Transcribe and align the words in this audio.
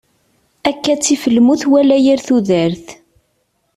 Akka 0.69 0.93
ttif 0.97 1.23
lmut 1.35 1.61
wala 1.71 1.97
yir 2.05 2.19
tudert. 2.27 2.87